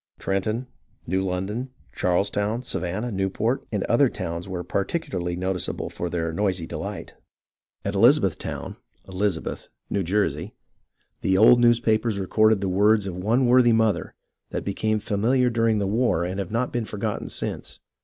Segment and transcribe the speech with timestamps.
[0.17, 0.65] Trenton,
[1.05, 6.65] New Lon don, Charleston, Savannah, Newport, and other towns were particularly noticeable for their noisy
[6.65, 7.13] delight.
[7.85, 8.77] INDEPENDENCE 95 At Elizabethtown
[9.07, 10.55] (Elizabeth), New Jersey,
[11.21, 14.15] the old news papers record the words of one worthy mother,
[14.49, 17.79] that be came familiar during the war and have not been forgotten since.